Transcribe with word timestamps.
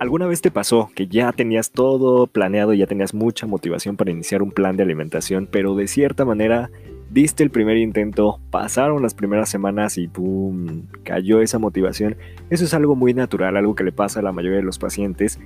¿Alguna 0.00 0.26
vez 0.26 0.40
te 0.40 0.50
pasó 0.50 0.90
que 0.94 1.08
ya 1.08 1.30
tenías 1.30 1.72
todo 1.72 2.26
planeado, 2.26 2.72
ya 2.72 2.86
tenías 2.86 3.12
mucha 3.12 3.46
motivación 3.46 3.98
para 3.98 4.10
iniciar 4.10 4.42
un 4.42 4.50
plan 4.50 4.74
de 4.74 4.82
alimentación, 4.82 5.46
pero 5.46 5.74
de 5.74 5.88
cierta 5.88 6.24
manera 6.24 6.70
diste 7.10 7.42
el 7.42 7.50
primer 7.50 7.76
intento, 7.76 8.40
pasaron 8.50 9.02
las 9.02 9.12
primeras 9.12 9.50
semanas 9.50 9.98
y 9.98 10.08
¡pum! 10.08 10.86
cayó 11.04 11.42
esa 11.42 11.58
motivación? 11.58 12.16
Eso 12.48 12.64
es 12.64 12.72
algo 12.72 12.96
muy 12.96 13.12
natural, 13.12 13.58
algo 13.58 13.74
que 13.74 13.84
le 13.84 13.92
pasa 13.92 14.20
a 14.20 14.22
la 14.22 14.32
mayoría 14.32 14.56
de 14.56 14.64
los 14.64 14.78
pacientes 14.78 15.38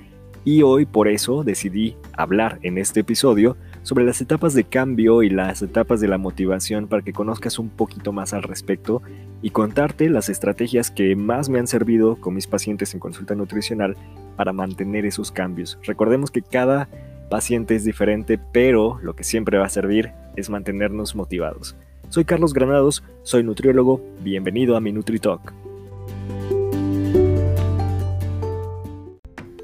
y 0.45 0.61
hoy 0.61 0.85
por 0.85 1.09
eso 1.09 1.43
decidí 1.43 1.97
hablar 2.13 2.59
en 2.61 2.77
este 2.77 3.01
episodio 3.01 3.57
sobre 3.81 4.05
las 4.05 4.21
etapas 4.21 4.53
de 4.53 4.63
cambio 4.63 5.21
y 5.21 5.29
las 5.29 5.63
etapas 5.63 5.99
de 5.99 6.07
la 6.07 6.17
motivación 6.17 6.87
para 6.87 7.01
que 7.01 7.11
conozcas 7.11 7.59
un 7.59 7.67
poquito 7.67 8.13
más 8.13 8.33
al 8.33 8.43
respecto 8.43 9.01
y 9.41 9.49
contarte 9.49 10.09
las 10.09 10.29
estrategias 10.29 10.91
que 10.91 11.13
más 11.17 11.49
me 11.49 11.59
han 11.59 11.67
servido 11.67 12.15
con 12.15 12.35
mis 12.35 12.47
pacientes 12.47 12.93
en 12.93 13.01
consulta 13.01 13.35
nutricional 13.35 13.97
para 14.35 14.53
mantener 14.53 15.05
esos 15.05 15.31
cambios. 15.31 15.77
Recordemos 15.83 16.31
que 16.31 16.41
cada 16.41 16.87
paciente 17.29 17.75
es 17.75 17.83
diferente, 17.83 18.39
pero 18.51 18.99
lo 19.01 19.15
que 19.15 19.23
siempre 19.23 19.57
va 19.57 19.65
a 19.65 19.69
servir 19.69 20.11
es 20.35 20.49
mantenernos 20.49 21.15
motivados. 21.15 21.75
Soy 22.09 22.25
Carlos 22.25 22.53
Granados, 22.53 23.03
soy 23.23 23.43
nutriólogo, 23.43 24.01
bienvenido 24.21 24.75
a 24.75 24.81
mi 24.81 24.91
NutriTalk. 24.91 25.64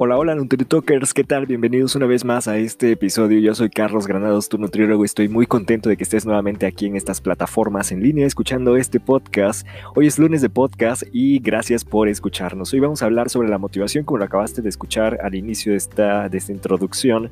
Hola, 0.03 0.17
hola 0.17 0.33
NutriTalkers, 0.33 1.13
¿qué 1.13 1.23
tal? 1.23 1.45
Bienvenidos 1.45 1.95
una 1.95 2.07
vez 2.07 2.25
más 2.25 2.47
a 2.47 2.57
este 2.57 2.91
episodio. 2.91 3.37
Yo 3.39 3.53
soy 3.53 3.69
Carlos 3.69 4.07
Granados, 4.07 4.49
tu 4.49 4.57
nutriólogo, 4.57 5.05
estoy 5.05 5.29
muy 5.29 5.45
contento 5.45 5.89
de 5.89 5.95
que 5.95 6.01
estés 6.03 6.25
nuevamente 6.25 6.65
aquí 6.65 6.87
en 6.87 6.95
estas 6.95 7.21
plataformas 7.21 7.91
en 7.91 8.01
línea 8.01 8.25
escuchando 8.25 8.77
este 8.77 8.99
podcast. 8.99 9.67
Hoy 9.95 10.07
es 10.07 10.17
lunes 10.17 10.41
de 10.41 10.49
podcast 10.49 11.03
y 11.13 11.37
gracias 11.37 11.85
por 11.85 12.07
escucharnos. 12.07 12.73
Hoy 12.73 12.79
vamos 12.79 13.03
a 13.03 13.05
hablar 13.05 13.29
sobre 13.29 13.49
la 13.49 13.59
motivación, 13.59 14.03
como 14.03 14.17
lo 14.17 14.25
acabaste 14.25 14.63
de 14.63 14.69
escuchar 14.69 15.19
al 15.21 15.35
inicio 15.35 15.73
de 15.73 15.77
esta, 15.77 16.29
de 16.29 16.37
esta 16.39 16.51
introducción. 16.51 17.29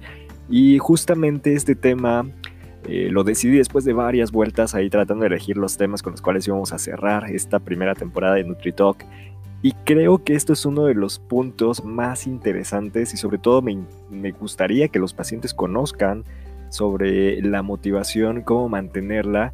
Y 0.47 0.77
justamente 0.77 1.55
este 1.55 1.73
tema 1.73 2.27
eh, 2.87 3.09
lo 3.09 3.23
decidí 3.23 3.57
después 3.57 3.83
de 3.83 3.93
varias 3.93 4.31
vueltas 4.31 4.75
ahí 4.75 4.91
tratando 4.91 5.23
de 5.23 5.27
elegir 5.29 5.57
los 5.57 5.75
temas 5.75 6.03
con 6.03 6.11
los 6.11 6.21
cuales 6.21 6.47
íbamos 6.47 6.71
a 6.71 6.77
cerrar 6.77 7.31
esta 7.31 7.59
primera 7.59 7.95
temporada 7.95 8.35
de 8.35 8.43
NutriTalk. 8.43 9.07
Y 9.61 9.73
creo 9.83 10.23
que 10.23 10.35
esto 10.35 10.53
es 10.53 10.65
uno 10.65 10.85
de 10.85 10.95
los 10.95 11.19
puntos 11.19 11.83
más 11.83 12.27
interesantes 12.27 13.13
y 13.13 13.17
sobre 13.17 13.37
todo 13.37 13.61
me, 13.61 14.31
gustaría 14.31 14.87
que 14.87 14.99
los 14.99 15.13
pacientes 15.13 15.53
conozcan 15.53 16.23
sobre 16.69 17.41
la 17.41 17.61
motivación, 17.61 18.41
cómo 18.41 18.69
mantenerla 18.69 19.53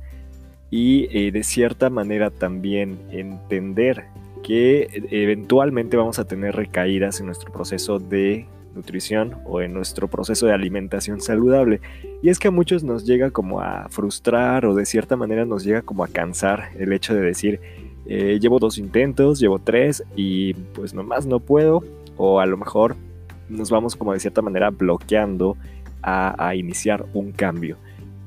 y 0.70 1.08
eh, 1.12 1.32
de 1.32 1.44
cierta 1.44 1.90
manera 1.90 2.30
también 2.30 3.00
entender 3.12 4.06
que 4.44 4.88
eventualmente 5.10 5.98
vamos 5.98 6.20
a 6.20 6.26
tener 6.26 6.56
recaídas 6.56 7.20
en 7.20 7.26
nuestro 7.26 7.52
proceso 7.52 7.98
de 7.98 8.46
nutrición 8.76 9.38
o 9.46 9.62
en 9.62 9.74
nuestro 9.74 10.08
proceso 10.08 10.46
de 10.46 10.54
alimentación 10.54 11.20
saludable. 11.20 11.82
Y 12.22 12.30
es 12.30 12.38
que 12.38 12.50
a 12.50 12.52
muchos 12.52 12.84
nos 12.84 13.06
llega 13.06 13.32
como 13.32 13.62
a 13.62 13.88
frustrar 13.90 14.66
o 14.68 14.76
de 14.76 14.86
cierta 14.86 15.16
manera 15.16 15.46
nos 15.46 15.64
llega 15.64 15.82
como 15.82 16.04
a 16.04 16.08
cansar 16.08 16.70
el 16.78 16.94
hecho 16.94 17.16
de 17.16 17.22
decir, 17.22 17.60
eh, 18.08 18.40
llevo 18.40 18.60
dos 18.60 18.78
intentos, 18.78 19.40
llevo 19.40 19.60
tres 19.60 20.04
y 20.16 20.54
pues 20.54 20.94
nomás 20.94 21.26
no 21.26 21.40
puedo. 21.40 21.84
O 22.18 22.40
a 22.40 22.46
lo 22.46 22.58
mejor 22.58 22.96
nos 23.50 23.70
vamos 23.70 23.96
como 23.96 24.14
de 24.14 24.20
cierta 24.20 24.42
manera 24.42 24.70
bloqueando 24.70 25.58
a, 26.02 26.54
iniciar 26.56 27.06
un 27.16 27.32
cambio. 27.32 27.78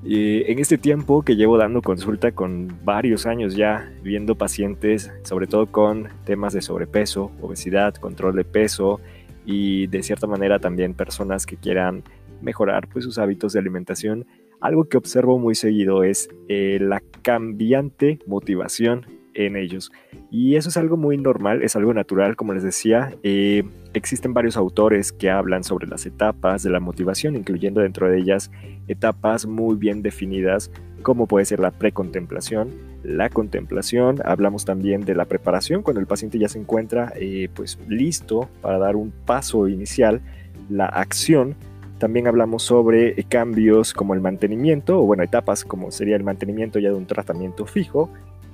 en 0.02 0.58
este 0.58 0.78
tiempo 0.78 1.22
que 1.22 1.36
llevo 1.36 1.56
dando 1.58 1.80
consulta 1.80 2.32
con 2.32 2.76
varios 2.84 3.24
años 3.24 3.54
ya, 3.54 3.92
viendo 4.02 4.34
pacientes, 4.34 5.12
sobre 5.22 5.46
todo 5.46 5.66
con 5.66 6.08
temas 6.24 6.52
de 6.52 6.60
sobrepeso, 6.60 7.30
obesidad, 7.40 7.94
control 7.94 8.34
de 8.34 8.44
peso 8.44 9.00
y 9.46 9.86
de 9.86 10.02
cierta 10.02 10.26
manera 10.26 10.58
también 10.58 10.92
personas 10.92 11.46
que 11.46 11.56
quieran 11.56 12.02
mejorar 12.42 12.88
pues, 12.88 13.04
sus 13.04 13.18
hábitos 13.18 13.52
de 13.52 13.60
alimentación, 13.60 14.26
algo 14.60 14.84
que 14.84 14.96
observo 14.96 15.38
muy 15.38 15.54
seguido 15.54 16.02
es 16.02 16.28
eh, 16.48 16.78
la 16.80 17.00
cambiante 17.22 18.18
motivación 18.26 19.06
en 19.38 19.56
ellos. 19.56 19.92
Y 20.30 20.56
eso 20.56 20.68
es 20.68 20.76
algo 20.76 20.96
muy 20.96 21.16
normal, 21.16 21.62
es 21.62 21.76
algo 21.76 21.94
natural, 21.94 22.36
como 22.36 22.52
les 22.52 22.62
decía. 22.62 23.14
Eh, 23.22 23.62
existen 23.94 24.34
varios 24.34 24.56
autores 24.56 25.12
que 25.12 25.30
hablan 25.30 25.64
sobre 25.64 25.86
las 25.86 26.04
etapas 26.06 26.62
de 26.62 26.70
la 26.70 26.80
motivación, 26.80 27.36
incluyendo 27.36 27.80
dentro 27.80 28.10
de 28.10 28.18
ellas 28.18 28.50
etapas 28.88 29.46
muy 29.46 29.76
bien 29.76 30.02
definidas, 30.02 30.70
como 31.02 31.26
puede 31.26 31.44
ser 31.44 31.60
la 31.60 31.70
precontemplación, 31.70 32.70
la 33.04 33.30
contemplación, 33.30 34.20
hablamos 34.24 34.64
también 34.64 35.02
de 35.02 35.14
la 35.14 35.26
preparación, 35.26 35.82
cuando 35.82 36.00
el 36.00 36.06
paciente 36.06 36.38
ya 36.38 36.48
se 36.48 36.58
encuentra 36.58 37.12
eh, 37.16 37.48
pues 37.54 37.78
listo 37.88 38.48
para 38.60 38.78
dar 38.78 38.96
un 38.96 39.12
paso 39.12 39.68
inicial, 39.68 40.20
la 40.68 40.86
acción, 40.86 41.54
también 41.98 42.26
hablamos 42.26 42.62
sobre 42.62 43.14
cambios 43.24 43.92
como 43.92 44.14
el 44.14 44.20
mantenimiento, 44.20 45.00
o 45.00 45.06
bueno, 45.06 45.22
etapas 45.22 45.64
como 45.64 45.90
sería 45.90 46.16
el 46.16 46.24
mantenimiento 46.24 46.78
ya 46.78 46.90
de 46.90 46.96
un 46.96 47.06
tratamiento 47.06 47.66
fijo, 47.66 48.10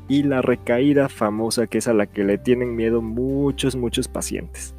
y 0.09 0.23
la 0.23 0.43
recaída 0.43 1.09
famosa 1.09 1.67
que 1.67 1.79
es 1.79 1.89
a 1.89 1.95
la 1.95 2.07
que 2.07 2.25
le 2.25 2.39
tienen 2.39 2.77
miedo 2.77 3.03
muchos, 3.03 3.77
muchos 3.77 4.09
pacientes. 4.09 4.75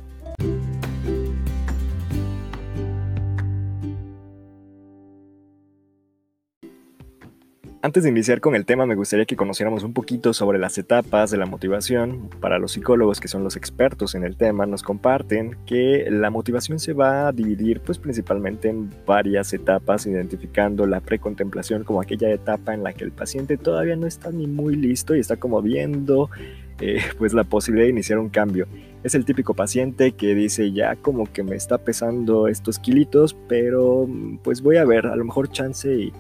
Antes 7.86 8.02
de 8.02 8.10
iniciar 8.10 8.42
con 8.42 8.56
el 8.56 8.66
tema, 8.66 8.88
me 8.88 8.96
gustaría 8.96 9.26
que 9.26 9.36
conociéramos 9.36 9.84
un 9.84 9.94
poquito 9.94 10.34
sobre 10.34 10.58
las 10.58 10.76
etapas 10.80 11.30
de 11.30 11.38
la 11.38 11.46
motivación. 11.46 12.32
Para 12.42 12.58
los 12.58 12.72
psicólogos 12.72 13.20
que 13.20 13.28
son 13.28 13.44
los 13.44 13.56
expertos 13.56 14.16
en 14.16 14.24
el 14.24 14.38
tema, 14.38 14.66
nos 14.66 14.82
comparten 14.82 15.56
que 15.68 16.08
la 16.10 16.32
motivación 16.32 16.80
se 16.80 16.94
va 16.94 17.28
a 17.28 17.32
dividir 17.32 17.82
pues 17.82 18.00
principalmente 18.00 18.70
en 18.70 18.90
varias 19.06 19.54
etapas, 19.54 20.08
identificando 20.08 20.88
la 20.88 21.00
precontemplación 21.00 21.84
como 21.84 22.02
aquella 22.02 22.32
etapa 22.32 22.74
en 22.74 22.82
la 22.82 22.92
que 22.92 23.04
el 23.04 23.12
paciente 23.12 23.56
todavía 23.56 23.96
no 23.96 24.08
está 24.08 24.32
ni 24.32 24.48
muy 24.48 24.76
listo 24.76 25.16
y 25.16 25.20
está 25.20 25.38
como 25.38 25.62
viendo 25.62 26.32
eh, 26.80 27.04
pues 27.20 27.34
la 27.34 27.44
posibilidad 27.44 27.86
de 27.86 27.92
iniciar 27.92 28.18
un 28.18 28.30
cambio. 28.30 28.66
Es 29.04 29.14
el 29.14 29.26
típico 29.26 29.54
paciente 29.54 30.14
que 30.14 30.34
dice 30.34 30.72
ya 30.72 30.96
como 30.96 31.32
que 31.32 31.44
me 31.44 31.56
está 31.56 31.78
pesando 31.78 32.48
estos 32.48 32.80
kilitos, 32.80 33.36
pero 33.48 34.10
pues 34.44 34.64
voy 34.64 34.78
a 34.78 34.86
ver, 34.86 35.06
a 35.06 35.16
lo 35.16 35.24
mejor 35.24 35.52
chance 35.52 35.94
y 35.94 36.12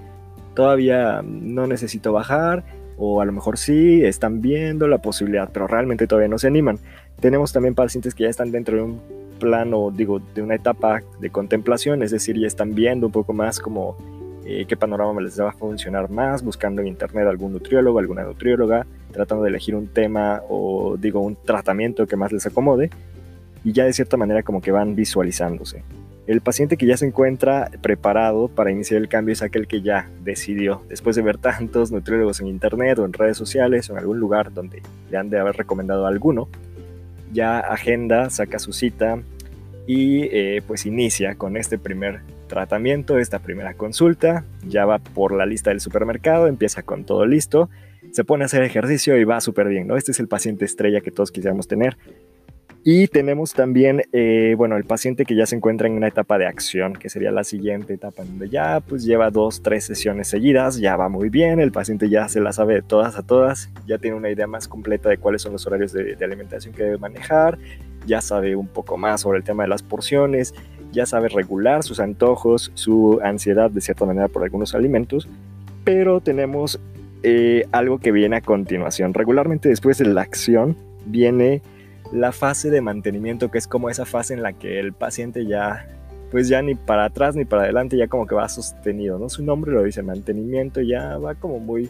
todavía 0.55 1.21
no 1.23 1.67
necesito 1.67 2.11
bajar 2.13 2.63
o 2.97 3.21
a 3.21 3.25
lo 3.25 3.31
mejor 3.31 3.57
sí, 3.57 4.03
están 4.03 4.41
viendo 4.41 4.87
la 4.87 4.99
posibilidad, 4.99 5.49
pero 5.51 5.67
realmente 5.67 6.07
todavía 6.07 6.29
no 6.29 6.37
se 6.37 6.47
animan. 6.47 6.79
Tenemos 7.19 7.51
también 7.51 7.75
pacientes 7.75 8.15
que 8.15 8.23
ya 8.23 8.29
están 8.29 8.51
dentro 8.51 8.77
de 8.77 8.83
un 8.83 9.01
plano, 9.39 9.91
digo, 9.91 10.21
de 10.33 10.41
una 10.41 10.55
etapa 10.55 11.01
de 11.19 11.29
contemplación, 11.29 12.03
es 12.03 12.11
decir, 12.11 12.39
ya 12.39 12.47
están 12.47 12.73
viendo 12.73 13.07
un 13.07 13.11
poco 13.11 13.33
más 13.33 13.59
como 13.59 13.97
eh, 14.45 14.65
qué 14.67 14.77
panorama 14.77 15.19
les 15.21 15.39
va 15.39 15.49
a 15.49 15.53
funcionar 15.53 16.09
más, 16.09 16.43
buscando 16.43 16.81
en 16.81 16.87
internet 16.87 17.27
algún 17.27 17.51
nutriólogo, 17.51 17.99
alguna 17.99 18.23
nutrióloga, 18.23 18.85
tratando 19.11 19.43
de 19.43 19.49
elegir 19.49 19.75
un 19.75 19.87
tema 19.87 20.41
o 20.49 20.97
digo 20.97 21.19
un 21.19 21.35
tratamiento 21.35 22.05
que 22.07 22.15
más 22.15 22.31
les 22.31 22.45
acomode 22.45 22.89
y 23.63 23.73
ya 23.73 23.85
de 23.85 23.93
cierta 23.93 24.17
manera 24.17 24.43
como 24.43 24.61
que 24.61 24.71
van 24.71 24.95
visualizándose. 24.95 25.83
El 26.27 26.41
paciente 26.41 26.75
que 26.75 26.87
ya 26.87 26.97
se 26.97 27.05
encuentra 27.05 27.69
preparado 27.81 28.47
para 28.47 28.71
iniciar 28.71 28.99
el 28.99 29.07
cambio 29.07 29.33
es 29.33 29.43
aquel 29.43 29.67
que 29.67 29.81
ya 29.81 30.09
decidió, 30.23 30.81
después 30.89 31.15
de 31.15 31.21
ver 31.21 31.37
tantos 31.37 31.91
nutriólogos 31.91 32.41
en 32.41 32.47
internet 32.47 32.97
o 32.97 33.05
en 33.05 33.13
redes 33.13 33.37
sociales 33.37 33.89
o 33.89 33.93
en 33.93 33.99
algún 33.99 34.19
lugar 34.19 34.51
donde 34.51 34.81
le 35.11 35.17
han 35.17 35.29
de 35.29 35.37
haber 35.37 35.55
recomendado 35.55 36.07
alguno, 36.07 36.49
ya 37.31 37.59
agenda, 37.59 38.31
saca 38.31 38.57
su 38.57 38.73
cita 38.73 39.19
y 39.85 40.23
eh, 40.31 40.63
pues 40.65 40.87
inicia 40.87 41.35
con 41.35 41.57
este 41.57 41.77
primer 41.77 42.21
tratamiento, 42.47 43.19
esta 43.19 43.39
primera 43.39 43.75
consulta, 43.75 44.43
ya 44.67 44.85
va 44.85 44.97
por 44.97 45.31
la 45.31 45.45
lista 45.45 45.69
del 45.69 45.79
supermercado, 45.79 46.47
empieza 46.47 46.81
con 46.81 47.03
todo 47.03 47.25
listo, 47.27 47.69
se 48.11 48.23
pone 48.23 48.43
a 48.43 48.45
hacer 48.45 48.63
ejercicio 48.63 49.17
y 49.17 49.25
va 49.25 49.41
súper 49.41 49.67
bien, 49.67 49.87
¿no? 49.87 49.97
Este 49.97 50.11
es 50.11 50.19
el 50.19 50.27
paciente 50.27 50.65
estrella 50.65 51.01
que 51.01 51.11
todos 51.11 51.31
quisiéramos 51.31 51.67
tener. 51.67 51.97
Y 52.87 53.07
tenemos 53.07 53.55
también, 53.55 54.03
eh, 54.13 54.53
bueno, 54.59 54.77
el 54.77 54.83
paciente 54.83 55.25
que 55.25 55.33
ya 55.35 55.47
se 55.47 55.55
encuentra 55.55 55.87
en 55.87 55.95
una 55.95 56.07
etapa 56.07 56.37
de 56.37 56.45
acción, 56.45 56.93
que 56.93 57.09
sería 57.09 57.31
la 57.31 57.43
siguiente 57.43 57.95
etapa, 57.95 58.23
donde 58.23 58.47
ya 58.47 58.79
pues 58.79 59.03
lleva 59.03 59.31
dos, 59.31 59.63
tres 59.63 59.85
sesiones 59.85 60.27
seguidas, 60.27 60.77
ya 60.77 60.95
va 60.95 61.09
muy 61.09 61.29
bien, 61.29 61.59
el 61.59 61.71
paciente 61.71 62.09
ya 62.09 62.27
se 62.29 62.41
la 62.41 62.53
sabe 62.53 62.75
de 62.75 62.81
todas 62.83 63.17
a 63.17 63.23
todas, 63.23 63.71
ya 63.87 63.97
tiene 63.97 64.15
una 64.15 64.29
idea 64.29 64.45
más 64.45 64.67
completa 64.67 65.09
de 65.09 65.17
cuáles 65.17 65.41
son 65.41 65.53
los 65.53 65.65
horarios 65.65 65.93
de, 65.93 66.15
alimentación 66.23 66.75
que 66.75 66.83
debe 66.83 66.99
manejar, 66.99 67.57
ya 68.05 68.21
sabe 68.21 68.55
un 68.55 68.67
poco 68.67 68.97
más 68.97 69.21
sobre 69.21 69.39
el 69.39 69.43
tema 69.43 69.63
de 69.63 69.69
las 69.69 69.81
porciones, 69.81 70.53
ya 70.91 71.07
sabe 71.07 71.29
regular 71.29 71.81
sus 71.81 71.99
antojos, 71.99 72.71
su 72.75 73.19
ansiedad 73.23 73.71
de 73.71 73.81
cierta 73.81 74.05
manera 74.05 74.27
por 74.27 74.43
algunos 74.43 74.75
alimentos, 74.75 75.27
pero 75.83 76.21
tenemos 76.21 76.79
eh, 77.23 77.65
algo 77.71 77.97
que 77.97 78.11
viene 78.11 78.35
a 78.35 78.41
continuación. 78.41 79.15
Regularmente 79.15 79.69
después 79.69 79.97
de 79.97 80.05
la 80.05 80.21
acción 80.21 80.77
viene 81.07 81.63
la 82.11 82.31
fase 82.31 82.69
de 82.69 82.81
mantenimiento, 82.81 83.51
que 83.51 83.57
es 83.57 83.67
como 83.67 83.89
esa 83.89 84.05
fase 84.05 84.33
en 84.33 84.41
la 84.41 84.53
que 84.53 84.79
el 84.79 84.93
paciente 84.93 85.45
ya, 85.45 85.87
pues 86.31 86.47
ya 86.47 86.61
ni 86.61 86.75
para 86.75 87.05
atrás 87.05 87.35
ni 87.35 87.45
para 87.45 87.63
adelante, 87.63 87.97
ya 87.97 88.07
como 88.07 88.27
que 88.27 88.35
va 88.35 88.47
sostenido, 88.49 89.19
¿no? 89.19 89.29
Su 89.29 89.43
nombre 89.43 89.71
lo 89.71 89.83
dice, 89.83 90.01
mantenimiento, 90.01 90.81
ya 90.81 91.17
va 91.17 91.35
como 91.35 91.59
muy, 91.59 91.89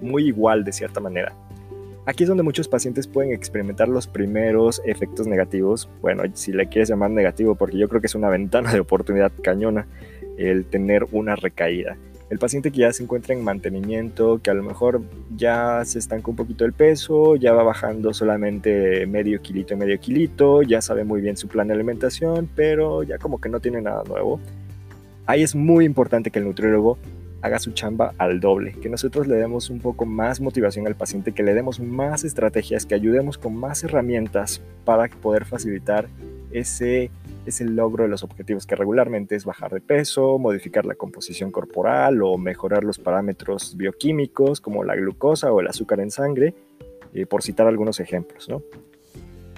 muy 0.00 0.26
igual 0.26 0.64
de 0.64 0.72
cierta 0.72 1.00
manera. 1.00 1.32
Aquí 2.06 2.24
es 2.24 2.28
donde 2.28 2.42
muchos 2.42 2.68
pacientes 2.68 3.06
pueden 3.06 3.32
experimentar 3.32 3.86
los 3.86 4.06
primeros 4.06 4.80
efectos 4.86 5.26
negativos. 5.26 5.90
Bueno, 6.00 6.22
si 6.32 6.52
le 6.52 6.66
quieres 6.66 6.88
llamar 6.88 7.10
negativo, 7.10 7.54
porque 7.54 7.76
yo 7.76 7.86
creo 7.86 8.00
que 8.00 8.06
es 8.06 8.14
una 8.14 8.30
ventana 8.30 8.72
de 8.72 8.80
oportunidad 8.80 9.30
cañona 9.42 9.86
el 10.38 10.64
tener 10.64 11.04
una 11.12 11.36
recaída. 11.36 11.98
El 12.30 12.38
paciente 12.38 12.70
que 12.70 12.80
ya 12.80 12.92
se 12.92 13.02
encuentra 13.02 13.34
en 13.34 13.42
mantenimiento, 13.42 14.40
que 14.42 14.50
a 14.50 14.54
lo 14.54 14.62
mejor 14.62 15.00
ya 15.34 15.82
se 15.86 15.98
estanca 15.98 16.30
un 16.30 16.36
poquito 16.36 16.66
el 16.66 16.74
peso, 16.74 17.36
ya 17.36 17.54
va 17.54 17.62
bajando 17.62 18.12
solamente 18.12 19.06
medio 19.06 19.40
kilito, 19.40 19.76
medio 19.76 19.98
kilito, 19.98 20.62
ya 20.62 20.82
sabe 20.82 21.04
muy 21.04 21.22
bien 21.22 21.38
su 21.38 21.48
plan 21.48 21.68
de 21.68 21.74
alimentación, 21.74 22.48
pero 22.54 23.02
ya 23.02 23.16
como 23.18 23.40
que 23.40 23.48
no 23.48 23.60
tiene 23.60 23.80
nada 23.80 24.04
nuevo. 24.04 24.40
Ahí 25.24 25.42
es 25.42 25.54
muy 25.54 25.86
importante 25.86 26.30
que 26.30 26.38
el 26.38 26.44
nutriólogo 26.44 26.98
haga 27.40 27.58
su 27.58 27.72
chamba 27.72 28.14
al 28.18 28.40
doble, 28.40 28.72
que 28.72 28.88
nosotros 28.88 29.26
le 29.26 29.36
demos 29.36 29.70
un 29.70 29.80
poco 29.80 30.04
más 30.04 30.40
motivación 30.40 30.86
al 30.86 30.96
paciente, 30.96 31.32
que 31.32 31.42
le 31.42 31.54
demos 31.54 31.80
más 31.80 32.24
estrategias, 32.24 32.84
que 32.84 32.94
ayudemos 32.94 33.38
con 33.38 33.54
más 33.54 33.84
herramientas 33.84 34.60
para 34.84 35.08
poder 35.08 35.44
facilitar 35.44 36.08
ese, 36.50 37.10
ese 37.48 37.64
logro 37.64 38.04
de 38.04 38.10
los 38.10 38.22
objetivos, 38.22 38.66
que 38.66 38.76
regularmente 38.76 39.36
es 39.36 39.44
bajar 39.44 39.72
de 39.72 39.80
peso, 39.80 40.38
modificar 40.38 40.86
la 40.86 40.94
composición 40.94 41.50
corporal 41.50 42.22
o 42.22 42.38
mejorar 42.38 42.84
los 42.84 42.98
parámetros 42.98 43.76
bioquímicos 43.76 44.60
como 44.60 44.84
la 44.84 44.94
glucosa 44.96 45.52
o 45.52 45.60
el 45.60 45.68
azúcar 45.68 46.00
en 46.00 46.10
sangre, 46.10 46.54
eh, 47.14 47.26
por 47.26 47.42
citar 47.42 47.66
algunos 47.66 48.00
ejemplos, 48.00 48.48
¿no? 48.48 48.62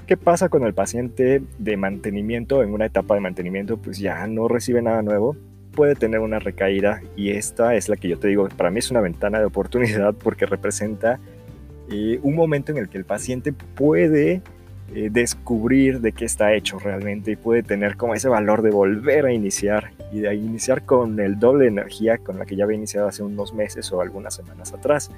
¿Qué 0.07 0.17
pasa 0.17 0.49
con 0.49 0.65
el 0.65 0.75
paciente 0.75 1.41
de 1.59 1.77
mantenimiento 1.77 2.65
en 2.65 2.75
una 2.75 2.87
etapa 2.87 3.15
de 3.15 3.21
mantenimiento? 3.21 3.77
Pues 3.77 3.99
ya 3.99 4.27
no 4.27 4.49
recibe 4.49 4.83
nada 4.83 5.03
nuevo, 5.03 5.37
puede 5.71 5.95
tener 5.95 6.19
una 6.21 6.41
recaída 6.41 7.01
y 7.17 7.31
esta 7.31 7.77
es 7.77 7.89
la 7.89 7.97
que 7.97 8.09
yo 8.09 8.19
te 8.19 8.29
digo, 8.29 8.49
para 8.57 8.71
mí 8.71 8.81
es 8.81 8.91
una 8.91 9.01
ventana 9.01 9.39
de 9.39 9.45
oportunidad 9.45 10.15
porque 10.15 10.47
representa 10.47 11.21
eh, 11.91 12.19
un 12.23 12.35
momento 12.35 12.73
en 12.73 12.79
el 12.79 12.89
que 12.89 12.99
el 12.99 13.05
paciente 13.05 13.53
puede 13.53 14.43
eh, 14.93 15.09
descubrir 15.11 16.01
de 16.01 16.11
qué 16.11 16.25
está 16.25 16.53
hecho 16.53 16.79
realmente 16.79 17.31
y 17.31 17.37
puede 17.37 17.63
tener 17.63 17.97
como 17.97 18.15
ese 18.15 18.29
valor 18.29 18.63
de 18.63 18.71
volver 18.71 19.27
a 19.27 19.33
iniciar 19.33 19.93
y 20.11 20.19
de 20.19 20.35
iniciar 20.35 20.85
con 20.85 21.21
el 21.21 21.39
doble 21.39 21.65
de 21.65 21.71
energía 21.71 22.19
con 22.19 22.39
la 22.41 22.45
que 22.45 22.57
ya 22.57 22.65
había 22.65 22.77
iniciado 22.77 23.07
hace 23.07 23.23
unos 23.23 23.55
meses 23.55 23.93
o 23.93 24.01
algunas 24.01 24.35
semanas 24.35 24.73
atrás. 24.73 25.11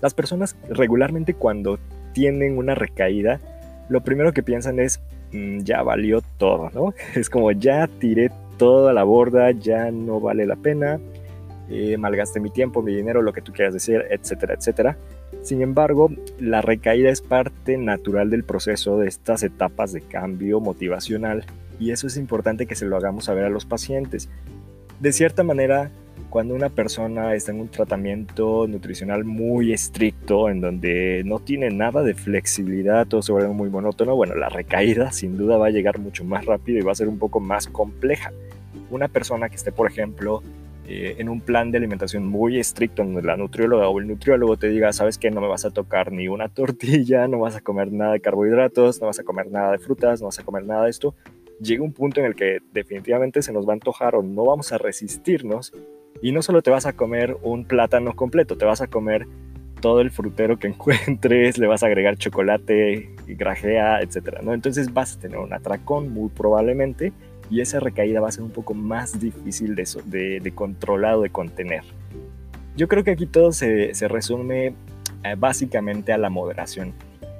Las 0.00 0.12
personas 0.12 0.56
regularmente 0.68 1.34
cuando 1.34 1.78
tienen 2.12 2.58
una 2.58 2.74
recaída, 2.74 3.40
lo 3.88 4.02
primero 4.02 4.32
que 4.32 4.42
piensan 4.42 4.80
es, 4.80 5.00
mm, 5.32 5.60
ya 5.60 5.82
valió 5.82 6.20
todo, 6.36 6.70
¿no? 6.74 6.94
Es 7.14 7.30
como 7.30 7.52
ya 7.52 7.86
tiré 7.86 8.30
toda 8.58 8.92
la 8.92 9.04
borda, 9.04 9.52
ya 9.52 9.92
no 9.92 10.18
vale 10.18 10.46
la 10.46 10.56
pena, 10.56 10.98
eh, 11.70 11.96
malgaste 11.96 12.40
mi 12.40 12.50
tiempo, 12.50 12.82
mi 12.82 12.94
dinero, 12.94 13.22
lo 13.22 13.32
que 13.32 13.40
tú 13.40 13.52
quieras 13.52 13.72
decir, 13.72 14.04
etcétera, 14.10 14.54
etcétera. 14.54 14.96
Sin 15.42 15.62
embargo, 15.62 16.10
la 16.38 16.62
recaída 16.62 17.10
es 17.10 17.20
parte 17.20 17.76
natural 17.76 18.30
del 18.30 18.44
proceso 18.44 18.98
de 18.98 19.08
estas 19.08 19.42
etapas 19.42 19.92
de 19.92 20.00
cambio 20.00 20.60
motivacional 20.60 21.44
y 21.78 21.90
eso 21.90 22.06
es 22.06 22.16
importante 22.16 22.66
que 22.66 22.76
se 22.76 22.86
lo 22.86 22.96
hagamos 22.96 23.24
saber 23.24 23.44
a 23.44 23.50
los 23.50 23.66
pacientes. 23.66 24.28
De 25.00 25.12
cierta 25.12 25.42
manera, 25.42 25.90
cuando 26.30 26.54
una 26.54 26.68
persona 26.68 27.34
está 27.34 27.52
en 27.52 27.60
un 27.60 27.68
tratamiento 27.68 28.66
nutricional 28.66 29.24
muy 29.24 29.72
estricto, 29.72 30.48
en 30.48 30.60
donde 30.60 31.22
no 31.24 31.38
tiene 31.38 31.70
nada 31.70 32.02
de 32.02 32.14
flexibilidad, 32.14 33.06
todo 33.06 33.22
se 33.22 33.32
vuelve 33.32 33.52
muy 33.52 33.70
monótono, 33.70 34.16
bueno, 34.16 34.34
la 34.34 34.48
recaída 34.48 35.12
sin 35.12 35.36
duda 35.36 35.58
va 35.58 35.66
a 35.66 35.70
llegar 35.70 35.98
mucho 35.98 36.24
más 36.24 36.44
rápido 36.44 36.78
y 36.78 36.82
va 36.82 36.92
a 36.92 36.96
ser 36.96 37.08
un 37.08 37.18
poco 37.18 37.40
más 37.40 37.66
compleja. 37.66 38.32
Una 38.90 39.08
persona 39.08 39.48
que 39.48 39.56
esté, 39.56 39.72
por 39.72 39.88
ejemplo, 39.88 40.42
eh, 40.86 41.16
en 41.18 41.28
un 41.28 41.40
plan 41.40 41.70
de 41.70 41.78
alimentación 41.78 42.26
muy 42.26 42.58
estricto, 42.58 43.02
donde 43.02 43.22
la 43.22 43.36
nutrióloga 43.36 43.88
o 43.88 43.98
el 43.98 44.06
nutriólogo 44.06 44.56
te 44.56 44.68
diga, 44.68 44.92
sabes 44.92 45.16
que 45.16 45.30
no 45.30 45.40
me 45.40 45.48
vas 45.48 45.64
a 45.64 45.70
tocar 45.70 46.12
ni 46.12 46.28
una 46.28 46.48
tortilla, 46.54 47.26
no 47.26 47.38
vas 47.38 47.56
a 47.56 47.60
comer 47.60 47.90
nada 47.92 48.12
de 48.12 48.20
carbohidratos, 48.20 49.00
no 49.00 49.06
vas 49.06 49.18
a 49.18 49.24
comer 49.24 49.50
nada 49.50 49.72
de 49.72 49.78
frutas, 49.78 50.20
no 50.20 50.26
vas 50.26 50.38
a 50.38 50.44
comer 50.44 50.64
nada 50.66 50.84
de 50.84 50.90
esto, 50.90 51.14
llega 51.60 51.82
un 51.82 51.92
punto 51.92 52.20
en 52.20 52.26
el 52.26 52.34
que 52.34 52.58
definitivamente 52.72 53.42
se 53.42 53.52
nos 53.52 53.66
va 53.66 53.72
a 53.72 53.74
antojar 53.74 54.14
o 54.14 54.22
no 54.22 54.44
vamos 54.44 54.72
a 54.72 54.78
resistirnos 54.78 55.72
y 56.20 56.32
no 56.32 56.42
solo 56.42 56.62
te 56.62 56.70
vas 56.70 56.86
a 56.86 56.92
comer 56.92 57.36
un 57.42 57.64
plátano 57.64 58.14
completo, 58.14 58.56
te 58.56 58.64
vas 58.64 58.80
a 58.80 58.86
comer 58.86 59.26
todo 59.80 60.00
el 60.00 60.10
frutero 60.10 60.58
que 60.58 60.68
encuentres, 60.68 61.58
le 61.58 61.66
vas 61.66 61.82
a 61.82 61.86
agregar 61.86 62.16
chocolate, 62.16 63.10
grajea, 63.26 64.00
etc. 64.00 64.40
¿no? 64.42 64.54
Entonces 64.54 64.92
vas 64.92 65.16
a 65.16 65.20
tener 65.20 65.38
un 65.38 65.52
atracón 65.52 66.10
muy 66.10 66.28
probablemente 66.30 67.12
y 67.50 67.60
esa 67.60 67.80
recaída 67.80 68.20
va 68.20 68.28
a 68.28 68.32
ser 68.32 68.42
un 68.42 68.50
poco 68.50 68.74
más 68.74 69.20
difícil 69.20 69.74
de, 69.74 70.40
de, 70.40 70.52
controlar 70.52 71.16
o 71.16 71.22
de 71.22 71.30
contener. 71.30 71.82
Yo 72.76 72.88
creo 72.88 73.04
que 73.04 73.10
aquí 73.10 73.26
todo 73.26 73.52
se, 73.52 73.92
resume 74.08 74.74
eh, 75.22 75.36
básicamente 75.36 76.12
a 76.12 76.18
la 76.18 76.30
moderación. 76.30 76.92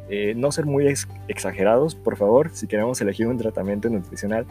Eh, 0.08 0.34
no 0.36 0.52
ser 0.52 0.66
muy 0.66 0.86
exagerados, 1.28 1.94
por 1.94 2.16
favor, 2.16 2.50
si 2.52 2.66
queremos 2.66 3.00
elegir 3.00 3.26
un 3.26 3.38
tratamiento 3.38 3.88
nutricional, 3.88 4.46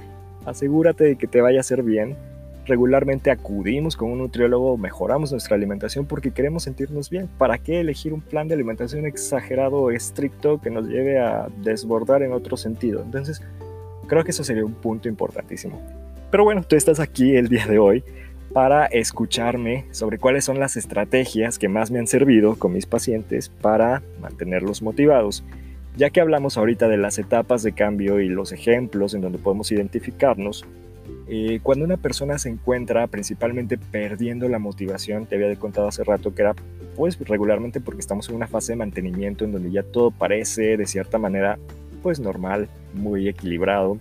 asegúrate 0.46 1.04
de 1.04 1.16
que 1.16 1.28
te 1.28 1.42
vaya 1.42 1.60
a 1.60 1.62
hacer 1.62 1.84
bien. 1.84 2.18
Regularmente 2.66 3.30
acudimos 3.30 3.98
con 3.98 4.10
un 4.10 4.20
nutriólogo, 4.20 4.78
mejoramos 4.78 5.32
nuestra 5.32 5.56
alimentación 5.56 6.06
porque 6.06 6.32
queremos 6.32 6.64
sentirnos 6.64 7.10
bien. 7.10 7.30
¿Para 7.38 7.58
qué 7.58 7.82
elegir 7.82 8.14
un 8.14 8.22
plan 8.22 8.48
de 8.48 8.56
alimentación 8.56 9.06
exagerado 9.06 9.82
o 9.82 9.92
estricto 9.92 10.62
que 10.62 10.70
nos 10.70 10.88
lleve 10.88 11.20
a 11.20 11.50
desbordar 11.62 12.24
en 12.24 12.32
otro 12.32 12.56
sentido? 12.56 13.02
Entonces, 13.04 13.44
Creo 14.08 14.24
que 14.24 14.32
eso 14.32 14.44
sería 14.44 14.66
un 14.66 14.74
punto 14.74 15.08
importantísimo. 15.08 15.82
Pero 16.32 16.44
bueno, 16.44 16.64
tú 16.64 16.76
estás 16.76 17.00
aquí 17.00 17.36
el 17.36 17.48
día 17.48 17.68
de 17.68 17.80
hoy 17.80 18.04
para 18.54 18.86
escucharme 18.86 19.86
sobre 19.92 20.20
cuáles 20.20 20.46
son 20.46 20.60
las 20.60 20.78
estrategias 20.78 21.58
que 21.58 21.70
más 21.70 21.90
me 21.90 22.00
han 22.00 22.08
servido 22.08 22.56
con 22.56 22.74
mis 22.74 22.86
pacientes 22.86 23.50
para 23.50 24.04
mantenerlos 24.22 24.82
motivados. 24.82 25.44
Ya 25.96 26.10
que 26.10 26.22
hablamos 26.22 26.58
ahorita 26.58 26.88
de 26.88 26.98
las 26.98 27.20
etapas 27.20 27.64
de 27.64 27.74
cambio 27.74 28.20
y 28.20 28.30
los 28.30 28.52
ejemplos 28.52 29.14
en 29.14 29.22
donde 29.22 29.38
podemos 29.38 29.72
identificarnos, 29.72 30.66
eh, 31.28 31.60
cuando 31.64 31.86
una 31.86 31.98
persona 31.98 32.38
se 32.38 32.50
encuentra 32.50 33.08
principalmente 33.08 33.78
perdiendo 33.78 34.50
la 34.50 34.60
motivación, 34.60 35.26
te 35.26 35.36
había 35.36 35.56
contado 35.56 35.88
hace 35.88 36.04
rato 36.04 36.34
que 36.34 36.42
era 36.42 36.56
pues 36.96 37.18
regularmente 37.20 37.80
porque 37.80 38.02
estamos 38.02 38.30
en 38.30 38.36
una 38.36 38.48
fase 38.48 38.74
de 38.74 38.78
mantenimiento 38.78 39.46
en 39.46 39.52
donde 39.52 39.72
ya 39.72 39.84
todo 39.84 40.12
parece 40.12 40.78
de 40.78 40.86
cierta 40.86 41.18
manera 41.18 41.58
pues 42.04 42.20
normal, 42.20 42.68
muy 42.94 43.28
equilibrado, 43.28 43.98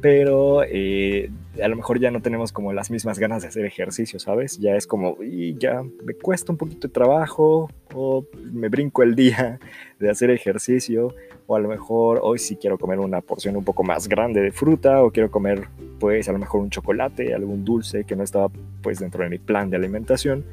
pero 0.00 0.62
eh, 0.64 1.30
a 1.62 1.68
lo 1.68 1.76
mejor 1.76 2.00
ya 2.00 2.10
no 2.10 2.22
tenemos 2.22 2.52
como 2.52 2.72
las 2.72 2.90
mismas 2.90 3.18
ganas 3.18 3.42
de 3.42 3.48
hacer 3.48 3.64
ejercicio, 3.64 4.18
¿sabes? 4.18 4.58
Ya 4.58 4.76
es 4.76 4.86
como, 4.86 5.16
y 5.22 5.56
ya 5.58 5.82
me 6.04 6.14
cuesta 6.14 6.52
un 6.52 6.58
poquito 6.58 6.88
de 6.88 6.94
trabajo, 6.94 7.70
o 7.94 8.24
me 8.52 8.68
brinco 8.68 9.02
el 9.02 9.14
día 9.14 9.60
de 9.98 10.10
hacer 10.10 10.30
ejercicio, 10.30 11.14
o 11.46 11.56
a 11.56 11.60
lo 11.60 11.68
mejor 11.68 12.20
hoy 12.22 12.38
sí 12.38 12.56
quiero 12.56 12.78
comer 12.78 12.98
una 12.98 13.20
porción 13.20 13.56
un 13.56 13.64
poco 13.64 13.82
más 13.82 14.08
grande 14.08 14.40
de 14.40 14.52
fruta, 14.52 15.02
o 15.02 15.10
quiero 15.10 15.30
comer 15.30 15.68
pues 15.98 16.28
a 16.28 16.32
lo 16.32 16.38
mejor 16.38 16.62
un 16.62 16.70
chocolate, 16.70 17.34
algún 17.34 17.64
dulce 17.64 18.04
que 18.04 18.16
no 18.16 18.22
estaba 18.22 18.50
pues 18.82 18.98
dentro 18.98 19.22
de 19.22 19.30
mi 19.30 19.38
plan 19.38 19.68
de 19.68 19.76
alimentación. 19.76 20.44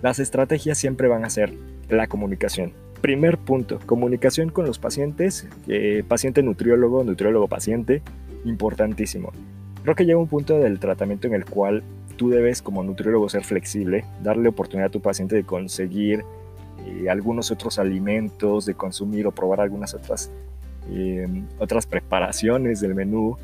Las 0.00 0.18
estrategias 0.18 0.78
siempre 0.78 1.08
van 1.08 1.24
a 1.24 1.30
ser 1.30 1.52
la 1.90 2.06
comunicación, 2.06 2.72
Primer 3.00 3.38
punto, 3.38 3.78
comunicación 3.86 4.50
con 4.50 4.66
los 4.66 4.78
pacientes, 4.78 5.46
paciente 6.08 6.42
nutriólogo, 6.42 7.04
nutriólogo 7.04 7.46
paciente, 7.46 8.02
importantísimo. 8.44 9.32
Creo 9.82 9.94
que 9.94 10.04
llega 10.04 10.18
un 10.18 10.28
punto 10.28 10.58
del 10.58 10.80
tratamiento 10.80 11.28
en 11.28 11.34
el 11.34 11.44
cual 11.44 11.82
tú 12.16 12.28
debes 12.30 12.60
como 12.60 12.82
nutriólogo 12.82 13.28
ser 13.28 13.44
flexible, 13.44 14.04
darle 14.22 14.48
oportunidad 14.48 14.88
a 14.88 14.90
tu 14.90 15.00
paciente 15.00 15.36
de 15.36 15.44
conseguir 15.44 16.24
eh, 16.86 17.08
algunos 17.08 17.50
otros 17.50 17.78
alimentos, 17.78 18.66
de 18.66 18.74
consumir 18.74 19.26
o 19.26 19.32
probar 19.32 19.60
algunas 19.60 19.94
otras, 19.94 20.30
em, 20.90 21.46
otras 21.58 21.86
preparaciones 21.86 22.80
del 22.80 22.94
menú, 22.94 23.36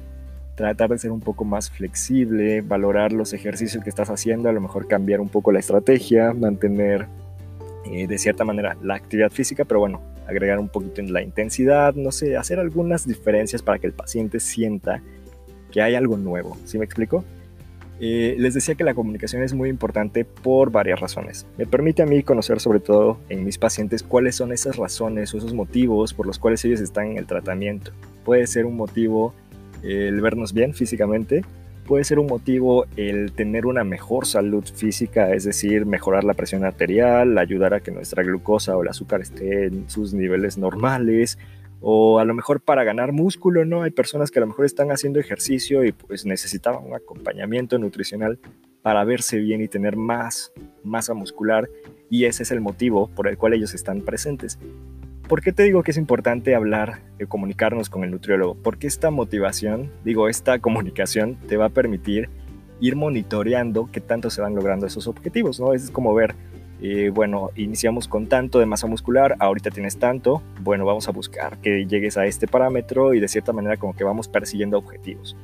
tratar 0.56 0.90
de 0.90 0.98
ser 0.98 1.10
un 1.10 1.20
poco 1.20 1.44
más 1.44 1.70
flexible, 1.70 2.60
valorar 2.60 3.12
los 3.12 3.32
ejercicios 3.32 3.82
que 3.82 3.90
estás 3.90 4.10
haciendo, 4.10 4.48
a 4.48 4.52
lo 4.52 4.60
mejor 4.60 4.86
cambiar 4.86 5.20
un 5.20 5.28
poco 5.28 5.52
la 5.52 5.60
estrategia, 5.60 6.32
mantener 6.32 7.06
eh, 7.84 8.06
de 8.06 8.18
cierta 8.18 8.44
manera 8.44 8.76
la 8.82 8.94
actividad 8.94 9.30
física, 9.30 9.64
pero 9.64 9.80
bueno, 9.80 10.00
agregar 10.26 10.58
un 10.58 10.68
poquito 10.68 11.00
en 11.00 11.12
la 11.12 11.22
intensidad, 11.22 11.94
no 11.94 12.12
sé, 12.12 12.36
hacer 12.36 12.58
algunas 12.58 13.06
diferencias 13.06 13.62
para 13.62 13.78
que 13.78 13.86
el 13.86 13.92
paciente 13.92 14.40
sienta 14.40 15.02
que 15.70 15.82
hay 15.82 15.94
algo 15.94 16.16
nuevo. 16.16 16.56
¿Sí 16.64 16.78
me 16.78 16.84
explico? 16.84 17.24
Eh, 18.00 18.34
les 18.38 18.54
decía 18.54 18.74
que 18.74 18.84
la 18.84 18.94
comunicación 18.94 19.42
es 19.42 19.54
muy 19.54 19.68
importante 19.68 20.24
por 20.24 20.70
varias 20.70 20.98
razones. 20.98 21.46
Me 21.56 21.66
permite 21.66 22.02
a 22.02 22.06
mí 22.06 22.22
conocer 22.22 22.58
sobre 22.60 22.80
todo 22.80 23.18
en 23.28 23.44
mis 23.44 23.58
pacientes 23.58 24.02
cuáles 24.02 24.34
son 24.34 24.52
esas 24.52 24.76
razones 24.76 25.32
o 25.32 25.38
esos 25.38 25.54
motivos 25.54 26.12
por 26.12 26.26
los 26.26 26.38
cuales 26.38 26.64
ellos 26.64 26.80
están 26.80 27.12
en 27.12 27.18
el 27.18 27.26
tratamiento. 27.26 27.92
Puede 28.24 28.46
ser 28.46 28.66
un 28.66 28.76
motivo 28.76 29.32
el 29.82 30.20
vernos 30.22 30.54
bien 30.54 30.72
físicamente, 30.72 31.44
puede 31.86 32.04
ser 32.04 32.18
un 32.18 32.26
motivo 32.26 32.86
el 32.96 33.32
tener 33.32 33.66
una 33.66 33.84
mejor 33.84 34.26
salud 34.26 34.64
física, 34.64 35.32
es 35.32 35.44
decir, 35.44 35.86
mejorar 35.86 36.24
la 36.24 36.34
presión 36.34 36.64
arterial, 36.64 37.38
ayudar 37.38 37.74
a 37.74 37.80
que 37.80 37.90
nuestra 37.90 38.22
glucosa 38.22 38.76
o 38.76 38.82
el 38.82 38.88
azúcar 38.88 39.20
esté 39.20 39.66
en 39.66 39.88
sus 39.88 40.14
niveles 40.14 40.58
normales, 40.58 41.38
o 41.80 42.18
a 42.18 42.24
lo 42.24 42.34
mejor 42.34 42.60
para 42.60 42.82
ganar 42.82 43.12
músculo, 43.12 43.64
¿no? 43.64 43.82
Hay 43.82 43.90
personas 43.90 44.30
que 44.30 44.38
a 44.38 44.40
lo 44.40 44.46
mejor 44.46 44.64
están 44.64 44.90
haciendo 44.90 45.20
ejercicio 45.20 45.84
y 45.84 45.92
pues 45.92 46.24
necesitaban 46.24 46.84
un 46.84 46.94
acompañamiento 46.94 47.78
nutricional 47.78 48.38
para 48.80 49.04
verse 49.04 49.38
bien 49.38 49.60
y 49.60 49.68
tener 49.68 49.96
más 49.96 50.52
masa 50.82 51.14
muscular 51.14 51.68
y 52.08 52.24
ese 52.24 52.42
es 52.42 52.50
el 52.50 52.60
motivo 52.60 53.08
por 53.08 53.28
el 53.28 53.36
cual 53.36 53.54
ellos 53.54 53.74
están 53.74 54.00
presentes. 54.00 54.58
¿Por 55.28 55.40
qué 55.40 55.52
te 55.52 55.62
digo 55.62 55.82
que 55.82 55.92
es 55.92 55.96
importante 55.96 56.54
hablar, 56.54 57.00
y 57.18 57.24
comunicarnos 57.24 57.88
con 57.88 58.04
el 58.04 58.10
nutriólogo? 58.10 58.56
Porque 58.62 58.86
esta 58.86 59.10
motivación, 59.10 59.90
digo, 60.04 60.28
esta 60.28 60.58
comunicación 60.60 61.36
te 61.48 61.56
va 61.56 61.66
a 61.66 61.70
permitir 61.70 62.28
ir 62.80 62.94
monitoreando 62.94 63.88
qué 63.90 64.00
tanto 64.00 64.28
se 64.28 64.42
van 64.42 64.54
logrando 64.54 64.86
esos 64.86 65.06
objetivos, 65.06 65.58
¿no? 65.60 65.72
Es 65.72 65.90
como 65.90 66.12
ver, 66.12 66.34
eh, 66.82 67.08
bueno, 67.08 67.50
iniciamos 67.56 68.06
con 68.06 68.26
tanto 68.26 68.58
de 68.58 68.66
masa 68.66 68.86
muscular, 68.86 69.36
ahorita 69.38 69.70
tienes 69.70 69.98
tanto, 69.98 70.42
bueno, 70.60 70.84
vamos 70.84 71.08
a 71.08 71.12
buscar 71.12 71.56
que 71.58 71.86
llegues 71.86 72.18
a 72.18 72.26
este 72.26 72.46
parámetro 72.46 73.14
y 73.14 73.20
de 73.20 73.28
cierta 73.28 73.54
manera 73.54 73.78
como 73.78 73.96
que 73.96 74.04
vamos 74.04 74.28
persiguiendo 74.28 74.76
objetivos. 74.76 75.36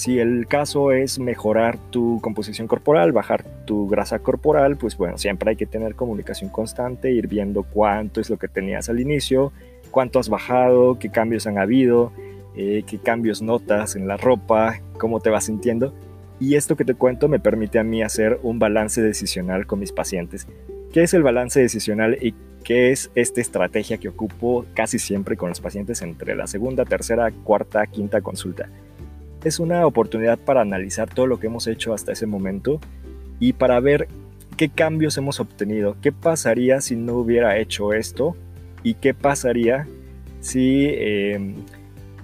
Si 0.00 0.18
el 0.18 0.46
caso 0.46 0.92
es 0.92 1.18
mejorar 1.18 1.76
tu 1.90 2.20
composición 2.22 2.66
corporal, 2.66 3.12
bajar 3.12 3.44
tu 3.66 3.86
grasa 3.86 4.20
corporal, 4.20 4.78
pues 4.78 4.96
bueno, 4.96 5.18
siempre 5.18 5.50
hay 5.50 5.56
que 5.56 5.66
tener 5.66 5.94
comunicación 5.94 6.48
constante, 6.48 7.12
ir 7.12 7.26
viendo 7.26 7.64
cuánto 7.64 8.18
es 8.18 8.30
lo 8.30 8.38
que 8.38 8.48
tenías 8.48 8.88
al 8.88 8.98
inicio, 8.98 9.52
cuánto 9.90 10.18
has 10.18 10.30
bajado, 10.30 10.98
qué 10.98 11.10
cambios 11.10 11.46
han 11.46 11.58
habido, 11.58 12.12
eh, 12.56 12.82
qué 12.86 12.96
cambios 12.96 13.42
notas 13.42 13.94
en 13.94 14.08
la 14.08 14.16
ropa, 14.16 14.80
cómo 14.98 15.20
te 15.20 15.28
vas 15.28 15.44
sintiendo. 15.44 15.92
Y 16.40 16.54
esto 16.54 16.76
que 16.76 16.86
te 16.86 16.94
cuento 16.94 17.28
me 17.28 17.38
permite 17.38 17.78
a 17.78 17.84
mí 17.84 18.02
hacer 18.02 18.40
un 18.42 18.58
balance 18.58 19.02
decisional 19.02 19.66
con 19.66 19.80
mis 19.80 19.92
pacientes. 19.92 20.46
¿Qué 20.94 21.02
es 21.02 21.12
el 21.12 21.22
balance 21.22 21.60
decisional 21.60 22.16
y 22.22 22.34
qué 22.64 22.90
es 22.90 23.10
esta 23.14 23.42
estrategia 23.42 23.98
que 23.98 24.08
ocupo 24.08 24.64
casi 24.72 24.98
siempre 24.98 25.36
con 25.36 25.50
los 25.50 25.60
pacientes 25.60 26.00
entre 26.00 26.36
la 26.36 26.46
segunda, 26.46 26.86
tercera, 26.86 27.30
cuarta, 27.44 27.86
quinta 27.86 28.22
consulta? 28.22 28.70
Es 29.44 29.58
una 29.58 29.86
oportunidad 29.86 30.38
para 30.38 30.60
analizar 30.60 31.08
todo 31.08 31.26
lo 31.26 31.40
que 31.40 31.46
hemos 31.46 31.66
hecho 31.66 31.94
hasta 31.94 32.12
ese 32.12 32.26
momento 32.26 32.80
y 33.38 33.54
para 33.54 33.80
ver 33.80 34.08
qué 34.56 34.68
cambios 34.68 35.16
hemos 35.16 35.40
obtenido, 35.40 35.96
qué 36.02 36.12
pasaría 36.12 36.80
si 36.80 36.96
no 36.96 37.14
hubiera 37.14 37.58
hecho 37.58 37.92
esto 37.92 38.36
y 38.82 38.94
qué 38.94 39.14
pasaría 39.14 39.86
si, 40.40 40.86
em, 40.86 41.54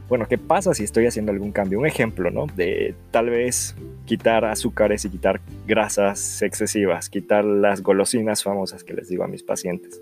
bueno, 0.09 0.27
qué 0.29 0.39
pasa 0.39 0.75
si 0.75 0.85
estoy 0.85 1.07
haciendo 1.07 1.33
algún 1.33 1.53
cambio. 1.53 1.79
Un 1.79 1.87
ejemplo, 1.87 2.31
¿no? 2.31 2.47
De 2.55 2.95
tal 3.11 3.31
vez 3.31 3.75
quitar 4.05 4.45
azúcares 4.45 5.05
y 5.05 5.11
quitar 5.11 5.41
grasas 5.67 6.43
excesivas, 6.43 7.09
quitar 7.09 7.45
las 7.45 7.83
golosinas 7.83 8.43
famosas 8.43 8.85
que 8.85 8.95
les 8.95 9.09
digo 9.09 9.25
a 9.25 9.29
mis 9.29 9.43
pacientes. 9.43 10.01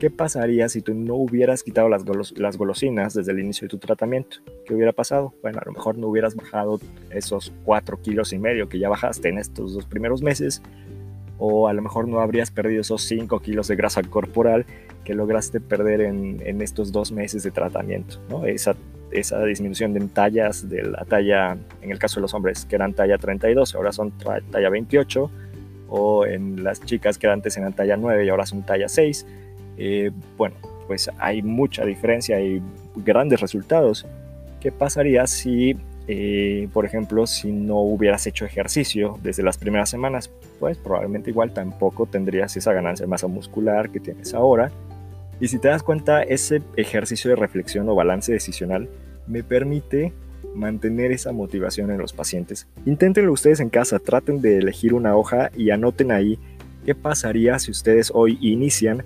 ¿Qué 0.00 0.08
pasaría 0.08 0.66
si 0.70 0.80
tú 0.80 0.94
no 0.94 1.14
hubieras 1.14 1.62
quitado 1.62 1.90
las, 1.90 2.04
las 2.38 2.56
golosinas 2.56 3.12
desde 3.12 3.32
el 3.32 3.40
inicio 3.40 3.66
de 3.66 3.68
tu 3.68 3.76
tratamiento? 3.76 4.38
¿Qué 4.64 4.74
hubiera 4.74 4.92
pasado? 4.92 5.34
Bueno, 5.42 5.58
a 5.60 5.66
lo 5.66 5.72
mejor 5.72 5.98
no 5.98 6.06
hubieras 6.06 6.34
bajado 6.34 6.80
esos 7.10 7.52
4 7.64 8.00
kilos 8.00 8.32
y 8.32 8.38
medio 8.38 8.66
que 8.66 8.78
ya 8.78 8.88
bajaste 8.88 9.28
en 9.28 9.36
estos 9.36 9.74
dos 9.74 9.84
primeros 9.84 10.22
meses, 10.22 10.62
o 11.36 11.68
a 11.68 11.74
lo 11.74 11.82
mejor 11.82 12.08
no 12.08 12.20
habrías 12.20 12.50
perdido 12.50 12.80
esos 12.80 13.02
5 13.02 13.40
kilos 13.40 13.68
de 13.68 13.76
grasa 13.76 14.02
corporal 14.02 14.64
que 15.04 15.12
lograste 15.12 15.60
perder 15.60 16.00
en, 16.00 16.40
en 16.46 16.62
estos 16.62 16.92
dos 16.92 17.12
meses 17.12 17.42
de 17.42 17.50
tratamiento, 17.50 18.22
¿no? 18.30 18.46
Esa, 18.46 18.76
esa 19.10 19.44
disminución 19.44 19.92
de 19.92 20.00
tallas 20.06 20.66
de 20.70 20.82
la 20.82 21.04
talla, 21.04 21.58
en 21.82 21.90
el 21.90 21.98
caso 21.98 22.20
de 22.20 22.22
los 22.22 22.32
hombres, 22.32 22.64
que 22.64 22.74
eran 22.74 22.94
talla 22.94 23.18
32, 23.18 23.74
ahora 23.74 23.92
son 23.92 24.12
talla 24.16 24.70
28, 24.70 25.30
o 25.90 26.24
en 26.24 26.64
las 26.64 26.80
chicas 26.80 27.18
que 27.18 27.26
antes 27.26 27.54
eran 27.58 27.74
talla 27.74 27.98
9 27.98 28.24
y 28.24 28.30
ahora 28.30 28.46
son 28.46 28.64
talla 28.64 28.88
6 28.88 29.26
eh, 29.76 30.10
bueno, 30.36 30.56
pues 30.86 31.10
hay 31.18 31.42
mucha 31.42 31.84
diferencia, 31.84 32.36
hay 32.36 32.62
grandes 32.96 33.40
resultados. 33.40 34.06
¿Qué 34.60 34.72
pasaría 34.72 35.26
si, 35.26 35.76
eh, 36.08 36.68
por 36.72 36.84
ejemplo, 36.84 37.26
si 37.26 37.52
no 37.52 37.80
hubieras 37.80 38.26
hecho 38.26 38.44
ejercicio 38.44 39.18
desde 39.22 39.42
las 39.42 39.56
primeras 39.56 39.88
semanas? 39.88 40.30
Pues 40.58 40.76
probablemente 40.78 41.30
igual 41.30 41.52
tampoco 41.52 42.06
tendrías 42.06 42.56
esa 42.56 42.72
ganancia 42.72 43.04
de 43.04 43.10
masa 43.10 43.26
muscular 43.26 43.90
que 43.90 44.00
tienes 44.00 44.34
ahora. 44.34 44.70
Y 45.40 45.48
si 45.48 45.58
te 45.58 45.68
das 45.68 45.82
cuenta, 45.82 46.22
ese 46.22 46.60
ejercicio 46.76 47.30
de 47.30 47.36
reflexión 47.36 47.88
o 47.88 47.94
balance 47.94 48.32
decisional 48.32 48.88
me 49.26 49.42
permite 49.42 50.12
mantener 50.54 51.12
esa 51.12 51.32
motivación 51.32 51.90
en 51.90 51.98
los 51.98 52.12
pacientes. 52.12 52.66
Inténtenlo 52.84 53.32
ustedes 53.32 53.60
en 53.60 53.70
casa, 53.70 53.98
traten 53.98 54.40
de 54.40 54.58
elegir 54.58 54.92
una 54.92 55.16
hoja 55.16 55.50
y 55.56 55.70
anoten 55.70 56.10
ahí 56.12 56.38
qué 56.84 56.94
pasaría 56.94 57.58
si 57.58 57.70
ustedes 57.70 58.10
hoy 58.14 58.38
inician 58.40 59.04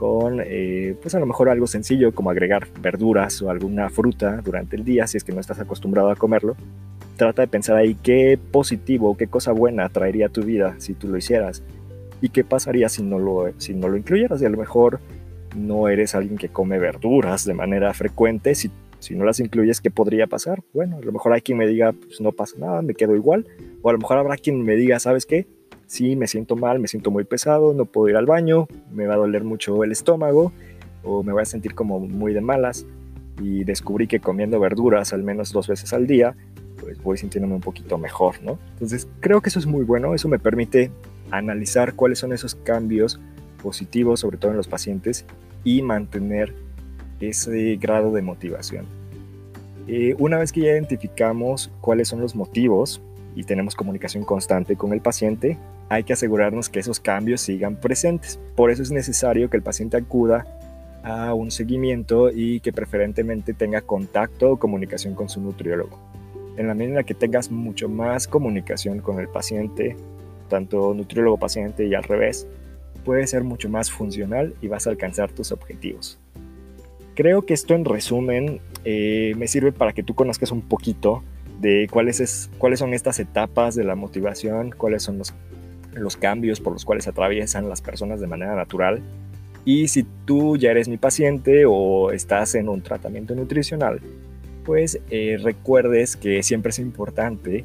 con 0.00 0.40
eh, 0.42 0.96
pues 1.02 1.14
a 1.14 1.20
lo 1.20 1.26
mejor 1.26 1.50
algo 1.50 1.66
sencillo 1.66 2.14
como 2.14 2.30
agregar 2.30 2.66
verduras 2.80 3.42
o 3.42 3.50
alguna 3.50 3.90
fruta 3.90 4.40
durante 4.42 4.74
el 4.74 4.82
día 4.82 5.06
si 5.06 5.18
es 5.18 5.24
que 5.24 5.32
no 5.32 5.40
estás 5.40 5.60
acostumbrado 5.60 6.08
a 6.08 6.16
comerlo. 6.16 6.56
Trata 7.18 7.42
de 7.42 7.48
pensar 7.48 7.76
ahí 7.76 7.94
qué 8.02 8.38
positivo, 8.50 9.14
qué 9.18 9.26
cosa 9.26 9.52
buena 9.52 9.90
traería 9.90 10.30
tu 10.30 10.40
vida 10.40 10.74
si 10.78 10.94
tú 10.94 11.08
lo 11.08 11.18
hicieras 11.18 11.62
y 12.22 12.30
qué 12.30 12.44
pasaría 12.44 12.88
si 12.88 13.02
no 13.02 13.18
lo, 13.18 13.52
si 13.58 13.74
no 13.74 13.88
lo 13.88 13.98
incluyeras 13.98 14.40
y 14.40 14.46
a 14.46 14.48
lo 14.48 14.56
mejor 14.56 15.00
no 15.54 15.86
eres 15.86 16.14
alguien 16.14 16.38
que 16.38 16.48
come 16.48 16.78
verduras 16.78 17.44
de 17.44 17.52
manera 17.52 17.92
frecuente, 17.92 18.54
si, 18.54 18.70
si 19.00 19.14
no 19.14 19.26
las 19.26 19.38
incluyes, 19.38 19.82
¿qué 19.82 19.90
podría 19.90 20.26
pasar? 20.28 20.62
Bueno, 20.72 20.96
a 20.96 21.00
lo 21.00 21.12
mejor 21.12 21.34
hay 21.34 21.42
quien 21.42 21.58
me 21.58 21.66
diga, 21.66 21.92
pues 21.92 22.22
no 22.22 22.32
pasa 22.32 22.56
nada, 22.58 22.80
me 22.80 22.94
quedo 22.94 23.14
igual, 23.16 23.46
o 23.82 23.90
a 23.90 23.92
lo 23.92 23.98
mejor 23.98 24.16
habrá 24.16 24.38
quien 24.38 24.62
me 24.62 24.76
diga, 24.76 24.98
¿sabes 24.98 25.26
qué? 25.26 25.46
Sí 25.90 26.14
me 26.14 26.28
siento 26.28 26.54
mal, 26.54 26.78
me 26.78 26.86
siento 26.86 27.10
muy 27.10 27.24
pesado, 27.24 27.74
no 27.74 27.84
puedo 27.84 28.08
ir 28.08 28.16
al 28.16 28.24
baño, 28.24 28.68
me 28.92 29.08
va 29.08 29.14
a 29.14 29.16
doler 29.16 29.42
mucho 29.42 29.82
el 29.82 29.90
estómago 29.90 30.52
o 31.02 31.24
me 31.24 31.32
voy 31.32 31.42
a 31.42 31.44
sentir 31.44 31.74
como 31.74 31.98
muy 31.98 32.32
de 32.32 32.40
malas 32.40 32.86
y 33.42 33.64
descubrí 33.64 34.06
que 34.06 34.20
comiendo 34.20 34.60
verduras 34.60 35.12
al 35.12 35.24
menos 35.24 35.52
dos 35.52 35.66
veces 35.66 35.92
al 35.92 36.06
día, 36.06 36.36
pues 36.78 37.02
voy 37.02 37.18
sintiéndome 37.18 37.56
un 37.56 37.60
poquito 37.60 37.98
mejor, 37.98 38.40
¿no? 38.40 38.56
Entonces 38.74 39.08
creo 39.18 39.40
que 39.40 39.48
eso 39.48 39.58
es 39.58 39.66
muy 39.66 39.82
bueno, 39.82 40.14
eso 40.14 40.28
me 40.28 40.38
permite 40.38 40.92
analizar 41.32 41.94
cuáles 41.94 42.20
son 42.20 42.32
esos 42.32 42.54
cambios 42.54 43.18
positivos, 43.60 44.20
sobre 44.20 44.36
todo 44.36 44.52
en 44.52 44.58
los 44.58 44.68
pacientes, 44.68 45.26
y 45.64 45.82
mantener 45.82 46.54
ese 47.18 47.74
grado 47.76 48.12
de 48.12 48.22
motivación. 48.22 48.86
Eh, 49.88 50.14
una 50.20 50.38
vez 50.38 50.52
que 50.52 50.60
ya 50.60 50.70
identificamos 50.70 51.68
cuáles 51.80 52.06
son 52.06 52.20
los 52.20 52.36
motivos 52.36 53.02
y 53.34 53.42
tenemos 53.42 53.74
comunicación 53.74 54.22
constante 54.22 54.76
con 54.76 54.92
el 54.92 55.00
paciente, 55.00 55.58
hay 55.90 56.04
que 56.04 56.12
asegurarnos 56.12 56.68
que 56.68 56.78
esos 56.78 57.00
cambios 57.00 57.40
sigan 57.40 57.74
presentes. 57.74 58.38
Por 58.54 58.70
eso 58.70 58.82
es 58.82 58.92
necesario 58.92 59.50
que 59.50 59.56
el 59.56 59.62
paciente 59.62 59.96
acuda 59.96 60.46
a 61.02 61.34
un 61.34 61.50
seguimiento 61.50 62.30
y 62.30 62.60
que 62.60 62.72
preferentemente 62.72 63.54
tenga 63.54 63.80
contacto 63.80 64.52
o 64.52 64.56
comunicación 64.56 65.14
con 65.14 65.28
su 65.28 65.40
nutriólogo. 65.40 65.98
En 66.56 66.68
la 66.68 66.74
medida 66.74 67.02
que 67.02 67.14
tengas 67.14 67.50
mucho 67.50 67.88
más 67.88 68.28
comunicación 68.28 69.00
con 69.00 69.18
el 69.18 69.28
paciente, 69.28 69.96
tanto 70.48 70.94
nutriólogo-paciente 70.94 71.86
y 71.86 71.94
al 71.94 72.04
revés, 72.04 72.46
puede 73.04 73.26
ser 73.26 73.42
mucho 73.42 73.68
más 73.68 73.90
funcional 73.90 74.54
y 74.62 74.68
vas 74.68 74.86
a 74.86 74.90
alcanzar 74.90 75.32
tus 75.32 75.50
objetivos. 75.50 76.20
Creo 77.16 77.42
que 77.42 77.54
esto 77.54 77.74
en 77.74 77.84
resumen 77.84 78.60
eh, 78.84 79.34
me 79.36 79.48
sirve 79.48 79.72
para 79.72 79.92
que 79.92 80.04
tú 80.04 80.14
conozcas 80.14 80.52
un 80.52 80.62
poquito 80.62 81.24
de 81.60 81.88
cuáles, 81.90 82.20
es, 82.20 82.48
cuáles 82.58 82.78
son 82.78 82.94
estas 82.94 83.18
etapas 83.18 83.74
de 83.74 83.82
la 83.82 83.96
motivación, 83.96 84.70
cuáles 84.70 85.02
son 85.02 85.18
los 85.18 85.34
los 85.94 86.16
cambios 86.16 86.60
por 86.60 86.72
los 86.72 86.84
cuales 86.84 87.08
atraviesan 87.08 87.68
las 87.68 87.80
personas 87.80 88.20
de 88.20 88.26
manera 88.26 88.54
natural. 88.54 89.00
Y 89.64 89.88
si 89.88 90.04
tú 90.24 90.56
ya 90.56 90.70
eres 90.70 90.88
mi 90.88 90.96
paciente 90.96 91.64
o 91.66 92.10
estás 92.12 92.54
en 92.54 92.68
un 92.68 92.82
tratamiento 92.82 93.34
nutricional, 93.34 94.00
pues 94.64 95.00
eh, 95.10 95.38
recuerdes 95.42 96.16
que 96.16 96.42
siempre 96.42 96.70
es 96.70 96.78
importante 96.78 97.64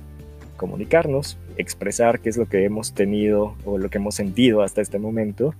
comunicarnos, 0.57 1.37
expresar 1.57 2.19
qué 2.19 2.29
es 2.29 2.37
lo 2.37 2.47
que 2.47 2.65
hemos 2.65 2.93
tenido 2.93 3.55
o 3.65 3.77
lo 3.77 3.89
que 3.89 3.97
hemos 3.97 4.15
sentido 4.15 4.61
hasta 4.61 4.81
este 4.81 4.99
momento 4.99 5.53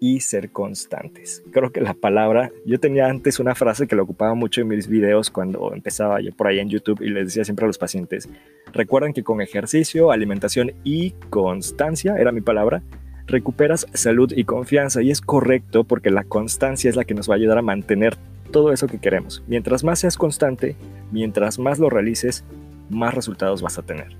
y 0.00 0.20
ser 0.20 0.50
constantes. 0.50 1.42
Creo 1.52 1.70
que 1.72 1.80
la 1.80 1.94
palabra, 1.94 2.50
yo 2.64 2.78
tenía 2.78 3.06
antes 3.06 3.40
una 3.40 3.54
frase 3.54 3.86
que 3.86 3.96
lo 3.96 4.02
ocupaba 4.02 4.34
mucho 4.34 4.60
en 4.60 4.68
mis 4.68 4.88
videos 4.88 5.30
cuando 5.30 5.72
empezaba 5.72 6.20
yo 6.20 6.32
por 6.32 6.46
ahí 6.46 6.58
en 6.58 6.68
YouTube 6.68 7.00
y 7.02 7.10
les 7.10 7.26
decía 7.26 7.44
siempre 7.44 7.64
a 7.64 7.68
los 7.68 7.78
pacientes, 7.78 8.28
recuerden 8.72 9.12
que 9.12 9.22
con 9.22 9.40
ejercicio, 9.40 10.10
alimentación 10.10 10.72
y 10.84 11.12
constancia, 11.30 12.16
era 12.16 12.32
mi 12.32 12.40
palabra, 12.40 12.82
recuperas 13.26 13.86
salud 13.92 14.32
y 14.34 14.44
confianza 14.44 15.02
y 15.02 15.10
es 15.10 15.20
correcto 15.20 15.84
porque 15.84 16.10
la 16.10 16.24
constancia 16.24 16.88
es 16.88 16.96
la 16.96 17.04
que 17.04 17.14
nos 17.14 17.28
va 17.28 17.34
a 17.34 17.36
ayudar 17.36 17.58
a 17.58 17.62
mantener 17.62 18.16
todo 18.52 18.72
eso 18.72 18.86
que 18.86 18.98
queremos. 18.98 19.42
Mientras 19.46 19.84
más 19.84 20.00
seas 20.00 20.16
constante, 20.16 20.76
mientras 21.10 21.58
más 21.58 21.78
lo 21.78 21.90
realices, 21.90 22.44
más 22.90 23.14
resultados 23.14 23.62
vas 23.62 23.78
a 23.78 23.82
tener. 23.82 24.16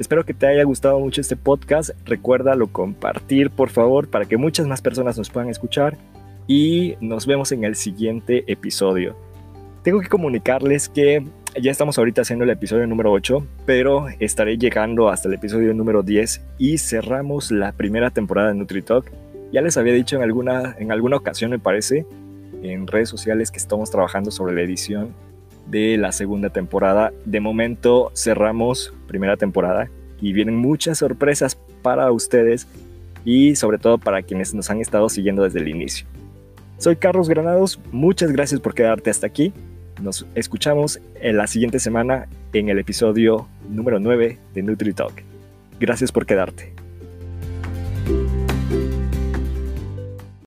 Espero 0.00 0.24
que 0.24 0.32
te 0.32 0.46
haya 0.46 0.64
gustado 0.64 0.98
mucho 0.98 1.20
este 1.20 1.36
podcast. 1.36 1.90
Recuérdalo 2.06 2.68
compartir, 2.68 3.50
por 3.50 3.68
favor, 3.68 4.08
para 4.08 4.24
que 4.24 4.38
muchas 4.38 4.66
más 4.66 4.80
personas 4.80 5.18
nos 5.18 5.28
puedan 5.28 5.50
escuchar. 5.50 5.98
Y 6.46 6.94
nos 7.02 7.26
vemos 7.26 7.52
en 7.52 7.64
el 7.64 7.76
siguiente 7.76 8.50
episodio. 8.50 9.14
Tengo 9.82 10.00
que 10.00 10.08
comunicarles 10.08 10.88
que 10.88 11.22
ya 11.60 11.70
estamos 11.70 11.98
ahorita 11.98 12.22
haciendo 12.22 12.44
el 12.44 12.50
episodio 12.50 12.86
número 12.86 13.12
8, 13.12 13.46
pero 13.66 14.06
estaré 14.20 14.56
llegando 14.56 15.10
hasta 15.10 15.28
el 15.28 15.34
episodio 15.34 15.74
número 15.74 16.02
10 16.02 16.40
y 16.56 16.78
cerramos 16.78 17.50
la 17.50 17.72
primera 17.72 18.08
temporada 18.08 18.48
de 18.48 18.54
NutriTalk. 18.54 19.12
Ya 19.52 19.60
les 19.60 19.76
había 19.76 19.92
dicho 19.92 20.16
en 20.16 20.22
alguna, 20.22 20.76
en 20.78 20.92
alguna 20.92 21.18
ocasión, 21.18 21.50
me 21.50 21.58
parece, 21.58 22.06
en 22.62 22.86
redes 22.86 23.10
sociales 23.10 23.50
que 23.50 23.58
estamos 23.58 23.90
trabajando 23.90 24.30
sobre 24.30 24.54
la 24.54 24.62
edición 24.62 25.14
de 25.70 25.96
la 25.96 26.12
segunda 26.12 26.50
temporada. 26.50 27.12
De 27.24 27.40
momento 27.40 28.10
cerramos 28.14 28.92
primera 29.06 29.36
temporada 29.36 29.88
y 30.20 30.32
vienen 30.32 30.56
muchas 30.56 30.98
sorpresas 30.98 31.58
para 31.82 32.10
ustedes 32.12 32.66
y 33.24 33.56
sobre 33.56 33.78
todo 33.78 33.98
para 33.98 34.22
quienes 34.22 34.54
nos 34.54 34.70
han 34.70 34.80
estado 34.80 35.08
siguiendo 35.08 35.42
desde 35.42 35.60
el 35.60 35.68
inicio. 35.68 36.06
Soy 36.78 36.96
Carlos 36.96 37.28
Granados, 37.28 37.78
muchas 37.92 38.32
gracias 38.32 38.60
por 38.60 38.74
quedarte 38.74 39.10
hasta 39.10 39.26
aquí. 39.26 39.52
Nos 40.02 40.26
escuchamos 40.34 41.00
en 41.20 41.36
la 41.36 41.46
siguiente 41.46 41.78
semana 41.78 42.26
en 42.54 42.70
el 42.70 42.78
episodio 42.78 43.46
número 43.68 44.00
9 44.00 44.38
de 44.54 44.62
NutriTalk. 44.62 45.22
Gracias 45.78 46.10
por 46.10 46.24
quedarte. 46.24 46.79